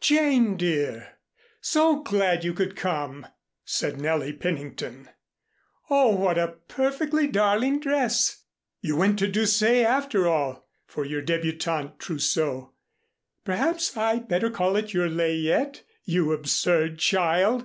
Jane, 0.00 0.56
dear, 0.56 1.18
so 1.60 2.00
glad 2.02 2.42
you 2.42 2.52
could 2.52 2.74
come!" 2.74 3.28
said 3.64 4.00
Nellie 4.00 4.32
Pennington. 4.32 5.08
"Oh, 5.88 6.16
what 6.16 6.36
a 6.36 6.56
perfectly 6.66 7.28
darling 7.28 7.78
dress! 7.78 8.42
You 8.80 8.96
went 8.96 9.20
to 9.20 9.28
Doucet 9.28 9.86
after 9.86 10.26
all 10.26 10.66
for 10.84 11.04
your 11.04 11.22
debutante 11.22 12.00
trousseau. 12.00 12.72
Perhaps, 13.44 13.96
I'd 13.96 14.26
better 14.26 14.50
call 14.50 14.74
it 14.74 14.92
your 14.92 15.08
layette 15.08 15.82
you 16.04 16.32
absurd 16.32 16.98
child! 16.98 17.64